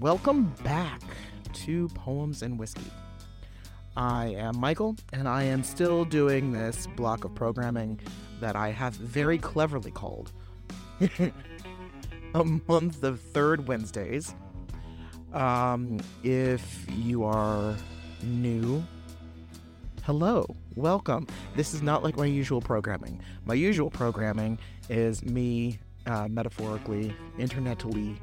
welcome 0.00 0.52
back 0.62 1.00
to 1.54 1.88
Poems 1.88 2.42
and 2.42 2.58
Whiskey. 2.58 2.90
I 3.96 4.26
am 4.26 4.58
Michael, 4.58 4.94
and 5.14 5.26
I 5.26 5.44
am 5.44 5.62
still 5.62 6.04
doing 6.04 6.52
this 6.52 6.86
block 6.96 7.24
of 7.24 7.34
programming 7.34 8.00
that 8.40 8.56
I 8.56 8.72
have 8.72 8.92
very 8.92 9.38
cleverly 9.38 9.90
called 9.90 10.32
a 12.34 12.44
month 12.44 13.02
of 13.04 13.20
third 13.20 13.68
Wednesdays. 13.68 14.34
Um, 15.32 15.98
if 16.22 16.86
you 16.90 17.24
are 17.24 17.74
new, 18.22 18.84
hello, 20.02 20.46
welcome. 20.74 21.26
This 21.54 21.72
is 21.72 21.80
not 21.80 22.02
like 22.02 22.18
my 22.18 22.26
usual 22.26 22.60
programming. 22.60 23.18
My 23.46 23.54
usual 23.54 23.88
programming 23.88 24.58
is 24.90 25.24
me, 25.24 25.78
uh, 26.04 26.28
metaphorically, 26.28 27.14
internetally, 27.38 28.18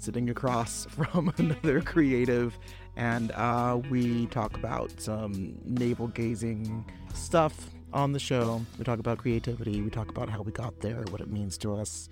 sitting 0.00 0.30
across 0.30 0.86
from 0.90 1.32
another 1.38 1.80
creative, 1.80 2.58
and 2.96 3.32
uh, 3.32 3.80
we 3.90 4.26
talk 4.26 4.56
about 4.56 5.00
some 5.00 5.58
navel 5.64 6.08
gazing 6.08 6.84
stuff 7.14 7.70
on 7.92 8.12
the 8.12 8.18
show. 8.18 8.60
We 8.78 8.84
talk 8.84 8.98
about 8.98 9.18
creativity, 9.18 9.80
we 9.82 9.90
talk 9.90 10.08
about 10.08 10.28
how 10.28 10.42
we 10.42 10.52
got 10.52 10.80
there, 10.80 11.02
what 11.10 11.20
it 11.20 11.28
means 11.28 11.58
to 11.58 11.74
us, 11.74 12.08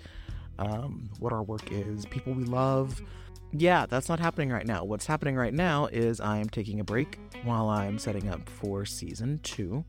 um, 0.58 1.10
what 1.18 1.32
our 1.32 1.42
work 1.42 1.70
is, 1.70 2.06
people 2.06 2.32
we 2.32 2.44
love. 2.44 3.00
Yeah, 3.52 3.86
that's 3.86 4.08
not 4.10 4.20
happening 4.20 4.50
right 4.50 4.66
now. 4.66 4.84
What's 4.84 5.06
happening 5.06 5.34
right 5.34 5.54
now 5.54 5.86
is 5.86 6.20
I'm 6.20 6.50
taking 6.50 6.80
a 6.80 6.84
break 6.84 7.18
while 7.44 7.68
I'm 7.68 7.98
setting 7.98 8.28
up 8.28 8.46
for 8.48 8.84
season 8.84 9.40
two. 9.42 9.84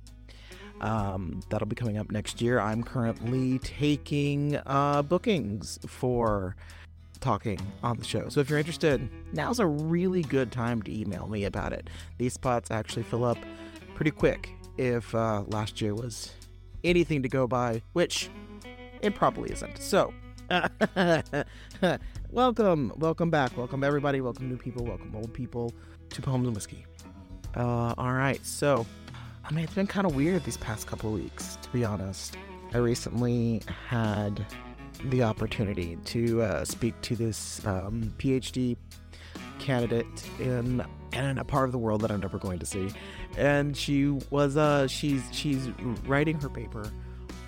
Um, 0.81 1.41
that'll 1.49 1.67
be 1.67 1.75
coming 1.75 1.97
up 1.97 2.09
next 2.09 2.41
year. 2.41 2.59
I'm 2.59 2.83
currently 2.83 3.59
taking 3.59 4.57
uh, 4.65 5.01
bookings 5.01 5.77
for 5.85 6.55
talking 7.19 7.59
on 7.83 7.97
the 7.97 8.03
show. 8.03 8.29
So 8.29 8.39
if 8.39 8.49
you're 8.49 8.59
interested, 8.59 9.09
now's 9.33 9.59
a 9.59 9.65
really 9.67 10.21
good 10.21 10.51
time 10.51 10.81
to 10.83 10.91
email 10.91 11.27
me 11.27 11.45
about 11.45 11.73
it. 11.73 11.89
These 12.17 12.33
spots 12.33 12.71
actually 12.71 13.03
fill 13.03 13.23
up 13.23 13.37
pretty 13.95 14.11
quick 14.11 14.49
if 14.77 15.13
uh, 15.13 15.43
last 15.47 15.81
year 15.81 15.93
was 15.93 16.31
anything 16.83 17.21
to 17.23 17.29
go 17.29 17.47
by, 17.47 17.81
which 17.93 18.29
it 19.01 19.15
probably 19.15 19.51
isn't. 19.51 19.77
So, 19.77 20.13
welcome, 22.31 22.93
welcome 22.97 23.29
back, 23.29 23.57
welcome 23.57 23.83
everybody, 23.83 24.21
welcome 24.21 24.49
new 24.49 24.57
people, 24.57 24.85
welcome 24.85 25.13
old 25.15 25.33
people 25.33 25.73
to 26.09 26.21
Poems 26.21 26.47
and 26.47 26.55
Whiskey. 26.55 26.85
Uh, 27.55 27.93
all 27.97 28.13
right, 28.13 28.43
so 28.45 28.85
I 29.49 29.51
mean, 29.51 29.63
it's 29.63 29.73
been 29.73 29.87
kind 29.87 30.05
of 30.05 30.15
weird 30.15 30.43
these 30.43 30.57
past 30.57 30.87
couple 30.87 31.11
weeks, 31.11 31.57
to 31.63 31.69
be 31.69 31.83
honest. 31.83 32.37
I 32.73 32.77
recently 32.77 33.63
had 33.87 34.45
the 35.05 35.23
opportunity 35.23 35.97
to 36.05 36.41
uh, 36.41 36.65
speak 36.65 36.99
to 37.01 37.15
this 37.15 37.65
um, 37.65 38.13
PhD 38.17 38.75
candidate 39.59 40.05
in 40.39 40.83
in 41.13 41.37
a 41.37 41.43
part 41.43 41.65
of 41.65 41.71
the 41.71 41.77
world 41.77 42.01
that 42.01 42.11
I'm 42.11 42.19
never 42.19 42.37
going 42.37 42.59
to 42.59 42.65
see, 42.65 42.89
and 43.37 43.75
she 43.75 44.07
was 44.29 44.57
uh 44.57 44.87
she's 44.87 45.23
she's 45.31 45.69
writing 46.05 46.39
her 46.39 46.49
paper 46.49 46.91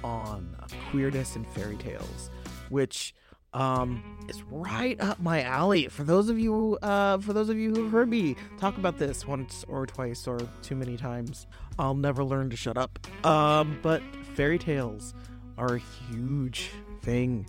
on 0.04 0.56
queerness 0.90 1.36
and 1.36 1.48
fairy 1.48 1.78
tales, 1.78 2.30
which 2.70 3.14
um 3.54 4.18
is 4.30 4.42
right 4.44 5.00
up 5.02 5.20
my 5.20 5.42
alley. 5.44 5.88
For 5.88 6.04
those 6.04 6.30
of 6.30 6.40
you 6.40 6.78
uh 6.82 7.20
for 7.20 7.34
those 7.34 7.50
of 7.50 7.58
you 7.58 7.74
who've 7.74 7.92
heard 7.92 8.10
me 8.10 8.36
talk 8.60 8.78
about 8.78 8.98
this 8.98 9.28
once 9.28 9.64
or 9.68 9.86
twice 9.86 10.28
or 10.28 10.40
too 10.62 10.76
many 10.76 10.98
times, 10.98 11.48
I'll 11.78 11.96
never 11.96 12.24
learn 12.24 12.50
to 12.50 12.56
shut 12.58 12.78
up. 12.78 13.00
Um, 13.26 13.80
but 13.82 14.02
fairy 14.36 14.58
tales 14.58 15.14
are 15.58 15.78
huge 15.78 16.72
thing 17.02 17.46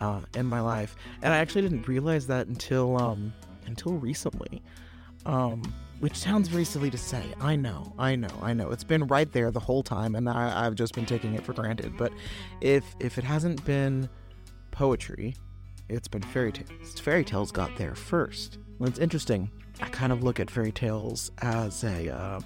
uh, 0.00 0.20
in 0.34 0.46
my 0.46 0.60
life, 0.60 0.96
and 1.22 1.32
I 1.32 1.38
actually 1.38 1.62
didn't 1.62 1.86
realize 1.86 2.26
that 2.26 2.46
until 2.48 3.00
um, 3.00 3.32
until 3.66 3.92
recently. 3.94 4.62
Um, 5.24 5.62
which 6.00 6.16
sounds 6.16 6.48
very 6.48 6.64
silly 6.64 6.90
to 6.90 6.98
say. 6.98 7.22
I 7.40 7.54
know, 7.54 7.92
I 7.96 8.16
know, 8.16 8.36
I 8.42 8.54
know. 8.54 8.72
It's 8.72 8.82
been 8.82 9.06
right 9.06 9.30
there 9.30 9.52
the 9.52 9.60
whole 9.60 9.84
time, 9.84 10.16
and 10.16 10.28
I, 10.28 10.66
I've 10.66 10.74
just 10.74 10.96
been 10.96 11.06
taking 11.06 11.34
it 11.34 11.44
for 11.44 11.52
granted. 11.52 11.96
But 11.96 12.12
if 12.60 12.84
if 12.98 13.18
it 13.18 13.24
hasn't 13.24 13.64
been 13.64 14.08
poetry, 14.72 15.36
it's 15.88 16.08
been 16.08 16.22
fairy 16.22 16.50
tales. 16.50 16.98
Fairy 16.98 17.24
tales 17.24 17.52
got 17.52 17.76
there 17.76 17.94
first. 17.94 18.58
Well, 18.80 18.88
it's 18.88 18.98
interesting. 18.98 19.48
I 19.80 19.88
kind 19.90 20.12
of 20.12 20.24
look 20.24 20.40
at 20.40 20.50
fairy 20.50 20.72
tales 20.72 21.30
as 21.40 21.84
a 21.84 22.08
um, 22.08 22.44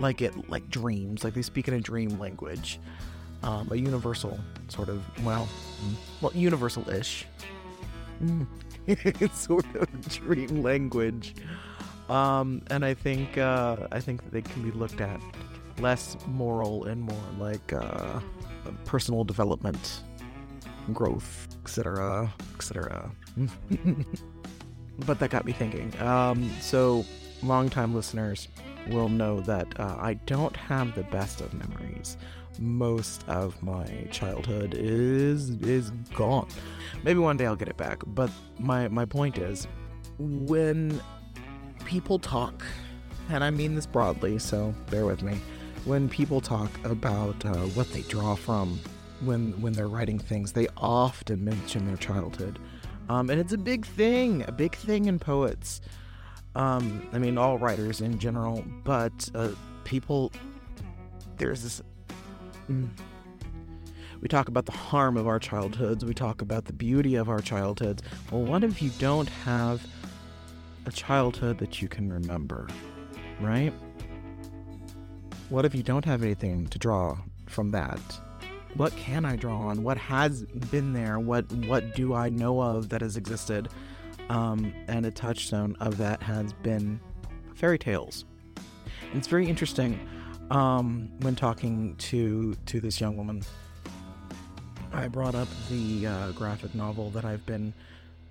like 0.00 0.20
it 0.20 0.50
like 0.50 0.68
dreams, 0.68 1.22
like 1.22 1.34
they 1.34 1.42
speak 1.42 1.68
in 1.68 1.74
a 1.74 1.80
dream 1.80 2.18
language 2.18 2.80
um, 3.46 3.68
a 3.70 3.76
universal 3.76 4.38
sort 4.68 4.88
of 4.88 5.02
well, 5.24 5.48
mm, 5.84 5.94
well, 6.20 6.32
universal-ish. 6.34 7.26
Mm. 8.22 8.46
sort 9.32 9.66
of 9.76 10.08
dream 10.08 10.62
language, 10.62 11.34
um, 12.08 12.62
and 12.70 12.84
I 12.84 12.94
think 12.94 13.36
uh, 13.36 13.76
I 13.90 14.00
think 14.00 14.22
that 14.22 14.32
they 14.32 14.42
can 14.42 14.62
be 14.62 14.70
looked 14.70 15.00
at 15.00 15.20
less 15.80 16.16
moral 16.26 16.84
and 16.84 17.02
more 17.02 17.24
like 17.38 17.72
uh, 17.72 18.20
personal 18.84 19.24
development, 19.24 20.02
growth, 20.92 21.48
etc., 21.64 22.32
etc. 22.54 23.10
but 25.00 25.18
that 25.18 25.30
got 25.30 25.44
me 25.44 25.52
thinking. 25.52 25.92
Um, 26.00 26.48
so, 26.60 27.04
longtime 27.42 27.94
listeners 27.94 28.48
will 28.88 29.08
know 29.08 29.40
that 29.40 29.78
uh, 29.78 29.96
I 29.98 30.14
don't 30.26 30.56
have 30.56 30.94
the 30.94 31.04
best 31.04 31.40
of 31.40 31.52
memories 31.54 32.16
most 32.58 33.26
of 33.28 33.60
my 33.62 33.86
childhood 34.10 34.74
is 34.74 35.50
is 35.62 35.90
gone. 36.14 36.48
Maybe 37.02 37.18
one 37.18 37.36
day 37.36 37.46
I'll 37.46 37.56
get 37.56 37.68
it 37.68 37.76
back, 37.76 38.02
but 38.06 38.30
my 38.58 38.88
my 38.88 39.04
point 39.04 39.38
is 39.38 39.66
when 40.18 41.00
people 41.84 42.18
talk, 42.18 42.64
and 43.28 43.44
I 43.44 43.50
mean 43.50 43.74
this 43.74 43.86
broadly, 43.86 44.38
so 44.38 44.74
bear 44.90 45.06
with 45.06 45.22
me. 45.22 45.38
When 45.84 46.08
people 46.08 46.40
talk 46.40 46.70
about 46.84 47.44
uh, 47.44 47.54
what 47.74 47.92
they 47.92 48.02
draw 48.02 48.34
from 48.34 48.80
when 49.20 49.60
when 49.60 49.72
they're 49.72 49.88
writing 49.88 50.18
things, 50.18 50.52
they 50.52 50.68
often 50.76 51.44
mention 51.44 51.86
their 51.86 51.96
childhood, 51.96 52.58
um, 53.08 53.30
and 53.30 53.40
it's 53.40 53.52
a 53.52 53.58
big 53.58 53.86
thing, 53.86 54.44
a 54.46 54.52
big 54.52 54.74
thing 54.74 55.06
in 55.06 55.18
poets. 55.18 55.80
Um, 56.56 57.06
I 57.12 57.18
mean, 57.18 57.38
all 57.38 57.58
writers 57.58 58.00
in 58.00 58.18
general, 58.18 58.64
but 58.82 59.30
uh, 59.34 59.50
people. 59.84 60.32
There's 61.38 61.62
this 61.62 61.82
Mm. 62.70 62.88
We 64.20 64.28
talk 64.28 64.48
about 64.48 64.66
the 64.66 64.72
harm 64.72 65.16
of 65.16 65.26
our 65.26 65.38
childhoods. 65.38 66.04
We 66.04 66.14
talk 66.14 66.42
about 66.42 66.64
the 66.64 66.72
beauty 66.72 67.14
of 67.16 67.28
our 67.28 67.40
childhoods. 67.40 68.02
Well, 68.30 68.42
what 68.42 68.64
if 68.64 68.82
you 68.82 68.90
don't 68.98 69.28
have 69.28 69.86
a 70.86 70.90
childhood 70.92 71.58
that 71.58 71.80
you 71.82 71.88
can 71.88 72.12
remember, 72.12 72.66
right? 73.40 73.72
What 75.48 75.64
if 75.64 75.74
you 75.74 75.82
don't 75.82 76.04
have 76.04 76.22
anything 76.22 76.66
to 76.68 76.78
draw 76.78 77.18
from 77.46 77.70
that? 77.72 78.00
What 78.74 78.94
can 78.96 79.24
I 79.24 79.36
draw 79.36 79.58
on? 79.58 79.82
What 79.82 79.98
has 79.98 80.42
been 80.70 80.92
there? 80.92 81.18
What 81.18 81.50
what 81.52 81.94
do 81.94 82.14
I 82.14 82.28
know 82.28 82.60
of 82.60 82.88
that 82.88 83.02
has 83.02 83.16
existed? 83.16 83.68
Um, 84.28 84.72
and 84.88 85.06
a 85.06 85.10
touchstone 85.10 85.76
of 85.80 85.98
that 85.98 86.22
has 86.22 86.52
been 86.52 87.00
fairy 87.54 87.78
tales. 87.78 88.24
And 89.02 89.18
it's 89.18 89.28
very 89.28 89.48
interesting 89.48 89.98
um, 90.50 91.10
when 91.20 91.34
talking 91.34 91.96
to 91.96 92.54
to 92.66 92.80
this 92.80 93.00
young 93.00 93.16
woman, 93.16 93.42
I 94.92 95.08
brought 95.08 95.34
up 95.34 95.48
the 95.68 96.06
uh, 96.06 96.30
graphic 96.32 96.74
novel 96.74 97.10
that 97.10 97.24
I've 97.24 97.44
been 97.46 97.74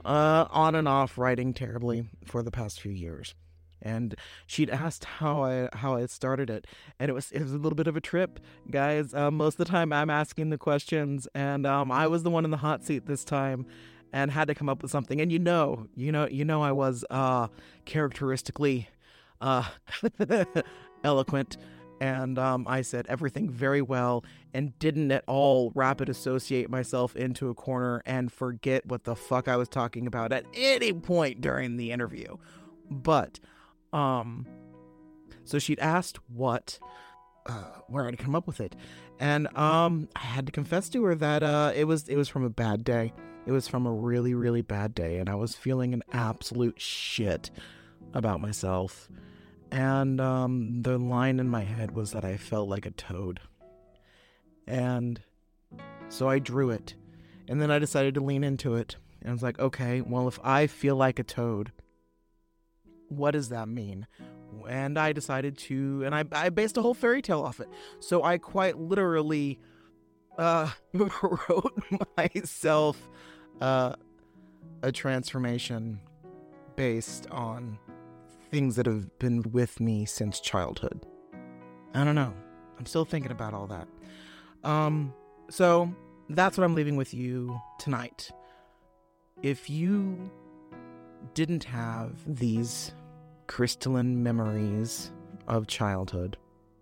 uh, 0.03 0.45
on 0.49 0.75
and 0.75 0.87
off 0.87 1.17
writing 1.17 1.53
terribly 1.53 2.07
for 2.25 2.43
the 2.43 2.51
past 2.51 2.79
few 2.79 2.91
years, 2.91 3.35
and 3.81 4.15
she'd 4.47 4.69
asked 4.69 5.05
how 5.05 5.43
I 5.43 5.69
how 5.73 5.95
I 5.95 6.05
started 6.05 6.49
it, 6.49 6.67
and 6.99 7.09
it 7.09 7.13
was 7.13 7.31
it 7.31 7.41
was 7.41 7.53
a 7.53 7.57
little 7.57 7.75
bit 7.75 7.87
of 7.87 7.97
a 7.97 8.01
trip, 8.01 8.39
guys. 8.69 9.13
Uh, 9.13 9.31
most 9.31 9.59
of 9.59 9.65
the 9.65 9.71
time, 9.71 9.91
I'm 9.91 10.09
asking 10.09 10.49
the 10.49 10.57
questions, 10.57 11.27
and 11.35 11.65
um, 11.65 11.91
I 11.91 12.07
was 12.07 12.23
the 12.23 12.29
one 12.29 12.45
in 12.45 12.51
the 12.51 12.57
hot 12.57 12.83
seat 12.83 13.05
this 13.05 13.23
time, 13.23 13.65
and 14.13 14.31
had 14.31 14.47
to 14.47 14.55
come 14.55 14.69
up 14.69 14.81
with 14.81 14.91
something. 14.91 15.21
And 15.21 15.31
you 15.31 15.39
know, 15.39 15.87
you 15.95 16.11
know, 16.11 16.27
you 16.27 16.45
know, 16.45 16.61
I 16.61 16.71
was 16.71 17.03
uh, 17.09 17.47
characteristically 17.85 18.89
uh, 19.41 19.65
eloquent 21.03 21.57
and 22.01 22.37
um, 22.37 22.65
I 22.67 22.81
said 22.81 23.05
everything 23.07 23.49
very 23.49 23.81
well 23.81 24.25
and 24.53 24.77
didn't 24.79 25.11
at 25.11 25.23
all 25.27 25.71
rapid 25.75 26.09
associate 26.09 26.69
myself 26.69 27.15
into 27.15 27.49
a 27.49 27.53
corner 27.53 28.01
and 28.05 28.31
forget 28.31 28.85
what 28.85 29.03
the 29.03 29.15
fuck 29.15 29.47
I 29.47 29.55
was 29.55 29.69
talking 29.69 30.07
about 30.07 30.31
at 30.31 30.45
any 30.53 30.93
point 30.93 31.41
during 31.41 31.77
the 31.77 31.91
interview. 31.91 32.37
But, 32.89 33.39
um, 33.93 34.45
so 35.43 35.59
she'd 35.59 35.79
asked 35.79 36.19
what, 36.27 36.79
uh, 37.45 37.79
where 37.87 38.07
I'd 38.07 38.17
come 38.17 38.35
up 38.35 38.47
with 38.47 38.59
it, 38.59 38.75
and 39.19 39.47
um, 39.55 40.09
I 40.15 40.19
had 40.19 40.45
to 40.47 40.51
confess 40.51 40.89
to 40.89 41.03
her 41.05 41.15
that 41.15 41.43
uh, 41.43 41.71
it 41.75 41.85
was 41.85 42.07
it 42.09 42.15
was 42.15 42.27
from 42.27 42.43
a 42.43 42.49
bad 42.49 42.83
day. 42.83 43.13
It 43.45 43.51
was 43.51 43.67
from 43.67 43.85
a 43.85 43.93
really 43.93 44.33
really 44.33 44.61
bad 44.61 44.95
day, 44.95 45.17
and 45.17 45.29
I 45.29 45.35
was 45.35 45.55
feeling 45.55 45.93
an 45.93 46.03
absolute 46.11 46.79
shit 46.79 47.51
about 48.13 48.41
myself 48.41 49.09
and 49.75 50.21
um, 50.21 50.81
the 50.83 50.97
line 50.97 51.39
in 51.39 51.49
my 51.49 51.63
head 51.63 51.91
was 51.91 52.11
that 52.11 52.23
I 52.23 52.37
felt 52.37 52.69
like 52.69 52.85
a 52.85 52.91
toad. 52.91 53.41
And 54.67 55.19
so 56.07 56.29
I 56.29 56.39
drew 56.39 56.69
it. 56.69 56.95
And 57.47 57.61
then 57.61 57.71
I 57.71 57.79
decided 57.79 58.13
to 58.15 58.21
lean 58.21 58.43
into 58.43 58.75
it. 58.75 58.95
And 59.19 59.29
I 59.29 59.33
was 59.33 59.43
like, 59.43 59.59
okay, 59.59 59.99
well, 59.99 60.29
if 60.29 60.39
I 60.43 60.67
feel 60.67 60.95
like 60.95 61.19
a 61.19 61.23
toad, 61.23 61.71
what 63.09 63.31
does 63.31 63.49
that 63.49 63.67
mean? 63.67 64.07
And 64.69 64.97
I 64.97 65.11
decided 65.11 65.57
to, 65.57 66.03
and 66.05 66.15
I, 66.15 66.23
I 66.31 66.49
based 66.49 66.77
a 66.77 66.81
whole 66.81 66.93
fairy 66.93 67.21
tale 67.21 67.41
off 67.41 67.59
it. 67.59 67.67
So 67.99 68.23
I 68.23 68.37
quite 68.37 68.77
literally 68.77 69.59
uh, 70.37 70.71
wrote 70.93 71.83
myself 72.17 73.09
uh, 73.61 73.95
a 74.83 74.91
transformation 74.91 75.99
based 76.75 77.27
on 77.31 77.77
things 78.51 78.75
that 78.75 78.85
have 78.85 79.17
been 79.19 79.41
with 79.51 79.79
me 79.79 80.05
since 80.05 80.39
childhood. 80.39 81.05
I 81.93 82.03
don't 82.03 82.15
know. 82.15 82.33
I'm 82.77 82.85
still 82.85 83.05
thinking 83.05 83.31
about 83.31 83.53
all 83.53 83.67
that. 83.67 83.87
Um, 84.63 85.13
so 85.49 85.93
that's 86.29 86.57
what 86.57 86.63
I'm 86.63 86.75
leaving 86.75 86.95
with 86.95 87.13
you 87.13 87.59
tonight. 87.79 88.31
If 89.41 89.69
you 89.69 90.31
didn't 91.33 91.63
have 91.63 92.13
these 92.25 92.93
crystalline 93.47 94.21
memories 94.23 95.11
of 95.47 95.67
childhood, 95.67 96.37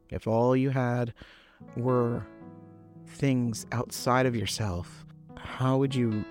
if 0.10 0.28
all 0.28 0.56
you 0.56 0.70
had 0.70 1.14
were 1.76 2.26
things 3.08 3.66
outside 3.72 4.26
of 4.26 4.36
yourself, 4.36 5.06
how 5.38 5.78
would 5.78 5.94
you 5.94 6.24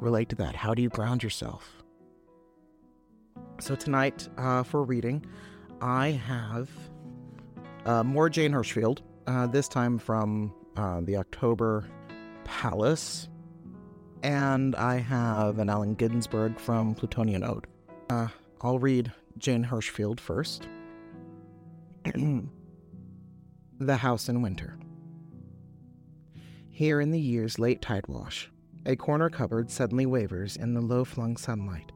relate 0.00 0.28
to 0.30 0.36
that? 0.36 0.54
How 0.54 0.74
do 0.74 0.82
you 0.82 0.88
ground 0.88 1.22
yourself? 1.22 1.82
So, 3.60 3.74
tonight 3.74 4.28
uh, 4.38 4.62
for 4.62 4.82
reading, 4.82 5.24
I 5.80 6.10
have 6.10 6.70
uh, 7.84 8.02
more 8.02 8.28
Jane 8.28 8.52
Hirshfield, 8.52 9.00
uh, 9.26 9.46
this 9.46 9.68
time 9.68 9.98
from 9.98 10.52
uh, 10.76 11.00
the 11.02 11.16
October 11.16 11.84
Palace. 12.44 13.28
And 14.22 14.76
I 14.76 14.98
have 14.98 15.58
an 15.58 15.70
Allen 15.70 15.94
Ginsberg 15.94 16.58
from 16.58 16.94
Plutonian 16.94 17.42
Ode. 17.42 17.66
Uh, 18.10 18.28
I'll 18.60 18.78
read 18.78 19.12
Jane 19.38 19.64
Hirshfield 19.64 20.20
first. 20.20 20.68
the 23.80 23.96
House 23.96 24.28
in 24.28 24.42
Winter. 24.42 24.78
Here 26.68 27.00
in 27.00 27.10
the 27.10 27.20
year's 27.20 27.58
late 27.58 27.80
tide 27.82 28.06
wash, 28.08 28.50
a 28.86 28.96
corner 28.96 29.28
cupboard 29.28 29.70
suddenly 29.70 30.06
wavers 30.06 30.56
in 30.56 30.74
the 30.74 30.80
low 30.80 31.04
flung 31.04 31.36
sunlight. 31.36 31.92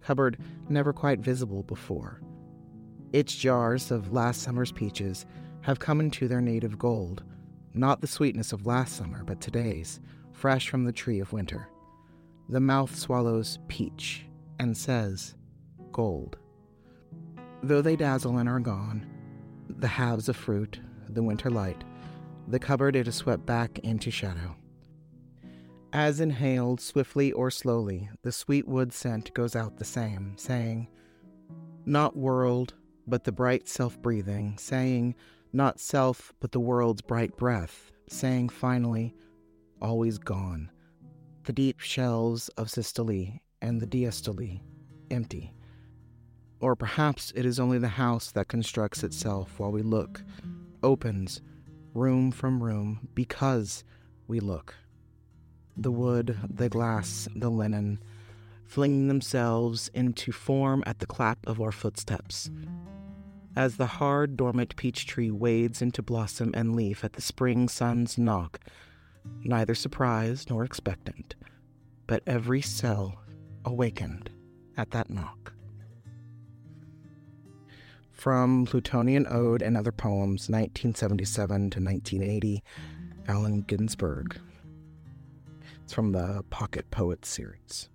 Cupboard 0.00 0.38
never 0.68 0.92
quite 0.92 1.20
visible 1.20 1.62
before. 1.62 2.20
Its 3.12 3.34
jars 3.34 3.90
of 3.90 4.12
last 4.12 4.42
summer's 4.42 4.72
peaches 4.72 5.26
have 5.62 5.78
come 5.78 6.00
into 6.00 6.28
their 6.28 6.40
native 6.40 6.78
gold, 6.78 7.22
not 7.74 8.00
the 8.00 8.06
sweetness 8.06 8.52
of 8.52 8.66
last 8.66 8.96
summer, 8.96 9.24
but 9.24 9.40
today's, 9.40 10.00
fresh 10.32 10.68
from 10.68 10.84
the 10.84 10.92
tree 10.92 11.20
of 11.20 11.32
winter. 11.32 11.68
The 12.48 12.60
mouth 12.60 12.94
swallows 12.94 13.58
peach 13.68 14.26
and 14.58 14.76
says, 14.76 15.34
Gold. 15.92 16.36
Though 17.62 17.82
they 17.82 17.96
dazzle 17.96 18.38
and 18.38 18.48
are 18.48 18.60
gone, 18.60 19.06
the 19.68 19.88
halves 19.88 20.28
of 20.28 20.36
fruit, 20.36 20.80
the 21.08 21.22
winter 21.22 21.50
light, 21.50 21.82
the 22.46 22.58
cupboard 22.58 22.96
it 22.96 23.08
is 23.08 23.14
swept 23.14 23.44
back 23.44 23.78
into 23.80 24.10
shadow. 24.10 24.56
As 25.92 26.20
inhaled 26.20 26.82
swiftly 26.82 27.32
or 27.32 27.50
slowly, 27.50 28.10
the 28.22 28.30
sweet 28.30 28.68
wood 28.68 28.92
scent 28.92 29.32
goes 29.32 29.56
out 29.56 29.78
the 29.78 29.86
same, 29.86 30.34
saying, 30.36 30.86
Not 31.86 32.14
world, 32.14 32.74
but 33.06 33.24
the 33.24 33.32
bright 33.32 33.66
self 33.66 34.00
breathing, 34.02 34.58
saying, 34.58 35.14
Not 35.50 35.80
self, 35.80 36.34
but 36.40 36.52
the 36.52 36.60
world's 36.60 37.00
bright 37.00 37.34
breath, 37.38 37.90
saying 38.06 38.50
finally, 38.50 39.14
Always 39.80 40.18
gone. 40.18 40.70
The 41.44 41.54
deep 41.54 41.80
shelves 41.80 42.50
of 42.50 42.68
systole 42.68 43.40
and 43.62 43.80
the 43.80 43.86
diastole, 43.86 44.60
empty. 45.10 45.54
Or 46.60 46.76
perhaps 46.76 47.32
it 47.34 47.46
is 47.46 47.58
only 47.58 47.78
the 47.78 47.88
house 47.88 48.30
that 48.32 48.48
constructs 48.48 49.02
itself 49.02 49.58
while 49.58 49.72
we 49.72 49.80
look, 49.80 50.22
opens, 50.82 51.40
room 51.94 52.30
from 52.30 52.62
room, 52.62 53.08
because 53.14 53.84
we 54.26 54.40
look 54.40 54.74
the 55.78 55.90
wood, 55.90 56.36
the 56.48 56.68
glass, 56.68 57.28
the 57.34 57.50
linen, 57.50 58.00
flinging 58.66 59.08
themselves 59.08 59.90
into 59.94 60.32
form 60.32 60.82
at 60.86 60.98
the 60.98 61.06
clap 61.06 61.38
of 61.46 61.60
our 61.60 61.72
footsteps. 61.72 62.50
As 63.56 63.76
the 63.76 63.86
hard, 63.86 64.36
dormant 64.36 64.76
peach 64.76 65.06
tree 65.06 65.30
wades 65.30 65.80
into 65.80 66.02
blossom 66.02 66.52
and 66.54 66.76
leaf 66.76 67.04
at 67.04 67.14
the 67.14 67.22
spring 67.22 67.68
sun's 67.68 68.18
knock, 68.18 68.60
neither 69.42 69.74
surprised 69.74 70.50
nor 70.50 70.64
expectant, 70.64 71.34
but 72.06 72.22
every 72.26 72.60
cell 72.60 73.20
awakened 73.64 74.30
at 74.76 74.90
that 74.90 75.10
knock. 75.10 75.52
From 78.12 78.66
Plutonian 78.66 79.26
Ode 79.30 79.62
and 79.62 79.76
Other 79.76 79.92
Poems, 79.92 80.48
1977 80.48 81.70
to 81.70 81.80
1980, 81.80 82.62
Allen 83.28 83.62
Ginsberg. 83.62 84.40
It's 85.88 85.94
from 85.94 86.12
the 86.12 86.44
Pocket 86.50 86.90
Poets 86.90 87.30
series. 87.30 87.88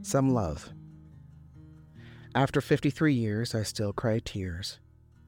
Some 0.00 0.32
love. 0.32 0.70
After 2.36 2.60
53 2.60 3.14
years, 3.14 3.52
I 3.52 3.64
still 3.64 3.92
cry 3.92 4.20
tears. 4.24 4.78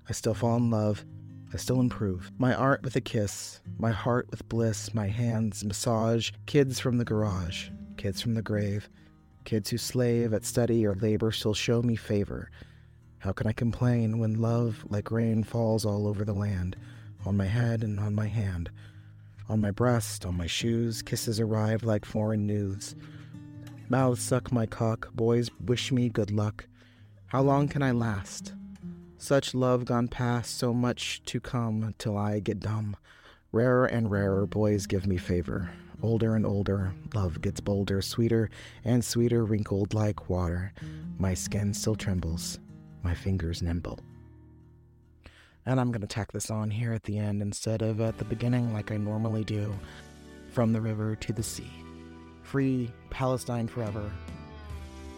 I 0.09 0.13
still 0.13 0.33
fall 0.33 0.59
in 0.59 0.71
love. 0.71 1.05
I 1.53 1.57
still 1.57 1.81
improve. 1.81 2.31
My 2.39 2.55
art 2.55 2.85
with 2.85 2.95
a 2.95 3.01
kiss, 3.01 3.63
my 3.81 3.91
heart 3.91 4.29
with 4.31 4.49
bliss, 4.49 4.95
my 4.95 5.09
hands 5.09 5.65
massage, 5.65 6.31
kids 6.47 6.79
from 6.79 6.99
the 6.99 7.05
garage, 7.05 7.71
kids 7.97 8.21
from 8.21 8.35
the 8.35 8.43
grave, 8.43 8.89
kids 9.45 9.71
who 9.71 9.77
slave 9.77 10.33
at 10.33 10.45
study 10.45 10.87
or 10.87 10.95
labor 10.95 11.33
still 11.33 11.53
show 11.53 11.83
me 11.83 11.97
favor. 11.97 12.49
How 13.19 13.33
can 13.33 13.49
I 13.49 13.53
complain 13.53 14.21
when 14.21 14.41
love, 14.41 14.85
like 14.89 15.11
rain, 15.11 15.43
falls 15.43 15.85
all 15.85 16.07
over 16.07 16.25
the 16.25 16.33
land, 16.33 16.77
on 17.27 17.37
my 17.37 17.47
head 17.47 17.83
and 17.83 17.99
on 17.99 18.15
my 18.15 18.29
hand? 18.29 18.71
On 19.51 19.61
my 19.61 19.73
breast, 19.73 20.25
on 20.25 20.37
my 20.37 20.47
shoes, 20.47 21.03
kisses 21.03 21.41
arrive 21.41 21.83
like 21.83 22.05
foreign 22.05 22.47
news. 22.47 22.95
Mouths 23.89 24.23
suck 24.23 24.53
my 24.53 24.65
cock, 24.65 25.13
boys 25.13 25.51
wish 25.67 25.91
me 25.91 26.09
good 26.09 26.31
luck. 26.31 26.67
How 27.27 27.43
long 27.43 27.67
can 27.67 27.83
I 27.83 27.91
last? 27.91 28.55
Such 29.19 29.53
love 29.53 29.85
gone 29.85 30.07
past, 30.07 30.57
so 30.57 30.73
much 30.73 31.21
to 31.25 31.41
come 31.41 31.97
till 31.99 32.17
I 32.17 32.39
get 32.39 32.61
dumb. 32.61 32.97
Rarer 33.51 33.87
and 33.87 34.09
rarer, 34.09 34.47
boys 34.47 34.87
give 34.87 35.05
me 35.05 35.17
favor. 35.17 35.69
Older 36.01 36.37
and 36.37 36.47
older, 36.47 36.95
love 37.13 37.41
gets 37.41 37.59
bolder, 37.59 38.01
sweeter 38.03 38.51
and 38.85 39.05
sweeter, 39.05 39.45
wrinkled 39.45 39.95
like 39.95 40.31
water. 40.31 40.73
My 41.19 41.35
skin 41.35 41.75
still 41.75 41.97
trembles, 41.97 42.61
my 43.03 43.17
fingers 43.17 43.63
nimble. 43.63 43.99
And 45.67 45.79
I'm 45.81 45.91
going 45.91 46.01
to 46.01 46.07
tack 46.07 46.33
this 46.33 46.51
on 46.51 46.71
here 46.71 46.93
at 46.93 47.03
the 47.05 47.19
end 47.19 47.43
instead 47.43 47.83
of 47.83 48.01
at 48.01 48.19
the 48.19 48.25
beginning, 48.25 48.73
like 48.73 48.91
I 48.91 48.97
normally 48.97 49.45
do. 49.45 49.75
From 50.51 50.73
the 50.73 50.81
river 50.81 51.15
to 51.17 51.33
the 51.33 51.43
sea. 51.43 51.71
Free 52.43 52.91
Palestine 53.11 53.69
forever. 53.69 54.11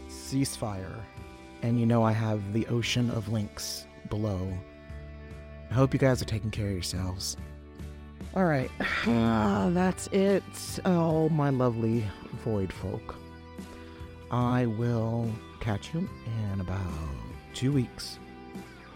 Ceasefire. 0.09 1.01
And 1.63 1.79
you 1.79 1.87
know 1.87 2.03
I 2.03 2.13
have 2.13 2.53
the 2.53 2.67
ocean 2.67 3.11
of 3.11 3.29
links 3.29 3.87
below. 4.11 4.53
I 5.71 5.75
hope 5.75 5.95
you 5.95 5.99
guys 5.99 6.21
are 6.21 6.27
taking 6.27 6.51
care 6.51 6.67
of 6.67 6.73
yourselves. 6.73 7.37
All 8.35 8.45
right, 8.45 8.71
that's 9.07 10.07
it. 10.09 10.43
Oh, 10.85 11.29
my 11.31 11.51
lovely 11.51 12.05
void 12.45 12.73
folk. 12.73 13.15
I 14.31 14.67
will 14.67 15.31
catch 15.61 15.93
you 15.95 16.09
in 16.53 16.61
about 16.61 16.81
two 17.55 17.73
weeks. 17.73 18.19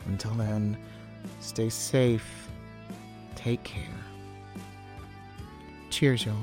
Until 0.07 0.33
then, 0.33 0.77
Stay 1.41 1.69
safe. 1.69 2.49
Take 3.35 3.63
care. 3.63 3.83
Cheers, 5.91 6.27
y'all. 6.27 6.35